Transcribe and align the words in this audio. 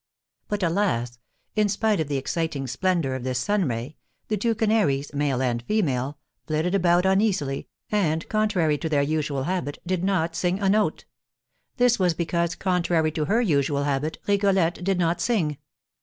But, 0.47 0.63
alas! 0.63 1.19
in 1.55 1.69
spite 1.69 1.99
of 1.99 2.07
the 2.07 2.17
exciting 2.17 2.65
splendour 2.65 3.13
of 3.13 3.23
this 3.23 3.37
sun 3.37 3.65
ray, 3.67 3.97
the 4.29 4.37
two 4.37 4.55
canaries 4.55 5.13
(male 5.13 5.43
and 5.43 5.61
female) 5.61 6.17
flitted 6.47 6.73
about 6.73 7.05
uneasily, 7.05 7.67
and, 7.91 8.27
contrary 8.27 8.79
to 8.79 8.89
their 8.89 9.03
usual 9.03 9.43
habit, 9.43 9.77
did 9.85 10.03
not 10.03 10.35
sing 10.35 10.59
a 10.59 10.69
note. 10.69 11.05
This 11.77 11.99
was 11.99 12.15
because, 12.15 12.55
contrary 12.55 13.11
to 13.11 13.25
her 13.25 13.41
usual 13.43 13.83
habit, 13.83 14.17
Rigolette 14.27 14.83
did 14.83 14.97
not 14.97 15.21
sing. 15.21 15.59